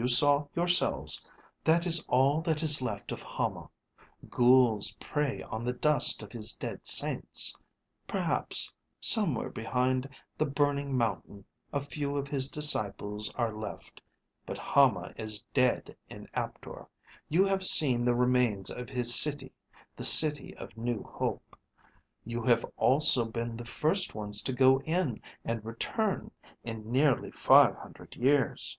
"You 0.00 0.06
saw 0.06 0.46
yourselves. 0.54 1.28
That 1.64 1.84
is 1.84 2.06
all 2.08 2.40
that 2.42 2.62
is 2.62 2.80
left 2.80 3.10
of 3.10 3.20
Hama. 3.20 3.68
Ghouls 4.30 4.94
prey 5.00 5.42
on 5.42 5.64
the 5.64 5.72
dust 5.72 6.22
of 6.22 6.30
his 6.30 6.52
dead 6.54 6.86
saints. 6.86 7.56
Perhaps, 8.06 8.72
somewhere 9.00 9.48
behind 9.50 10.08
the 10.36 10.46
burning 10.46 10.96
mountain 10.96 11.44
a 11.72 11.82
few 11.82 12.16
of 12.16 12.28
his 12.28 12.48
disciples 12.48 13.34
are 13.34 13.52
left. 13.52 14.00
But 14.46 14.56
Hama 14.56 15.14
is 15.16 15.42
dead 15.52 15.96
in 16.08 16.28
Aptor. 16.32 16.86
You 17.28 17.44
have 17.46 17.64
seen 17.64 18.04
the 18.04 18.14
remains 18.14 18.70
of 18.70 18.88
his 18.88 19.16
city, 19.18 19.50
the 19.96 20.04
City 20.04 20.56
of 20.58 20.76
New 20.76 21.02
Hope. 21.02 21.56
You 22.24 22.44
have 22.44 22.64
also 22.76 23.24
been 23.24 23.56
the 23.56 23.64
first 23.64 24.14
ones 24.14 24.42
to 24.42 24.52
go 24.52 24.80
in 24.82 25.20
and 25.44 25.64
return 25.64 26.30
in 26.62 26.88
nearly 26.92 27.32
five 27.32 27.74
hundred 27.74 28.14
years." 28.14 28.78